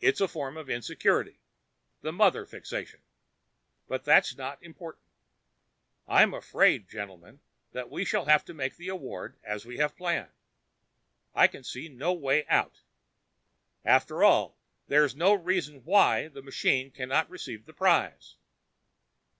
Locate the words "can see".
11.46-11.88